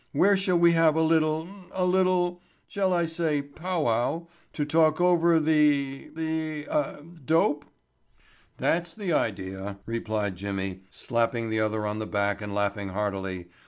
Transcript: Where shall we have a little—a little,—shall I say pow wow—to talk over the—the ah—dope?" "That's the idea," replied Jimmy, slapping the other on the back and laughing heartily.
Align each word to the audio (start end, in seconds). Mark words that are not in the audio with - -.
Where 0.13 0.35
shall 0.35 0.57
we 0.57 0.71
have 0.71 0.95
a 0.95 1.01
little—a 1.03 1.85
little,—shall 1.85 2.91
I 2.91 3.05
say 3.05 3.43
pow 3.43 3.83
wow—to 3.83 4.65
talk 4.65 4.99
over 4.99 5.39
the—the 5.39 6.67
ah—dope?" 6.67 7.65
"That's 8.57 8.95
the 8.95 9.13
idea," 9.13 9.77
replied 9.85 10.37
Jimmy, 10.37 10.81
slapping 10.89 11.51
the 11.51 11.59
other 11.59 11.85
on 11.85 11.99
the 11.99 12.07
back 12.07 12.41
and 12.41 12.55
laughing 12.55 12.89
heartily. 12.89 13.49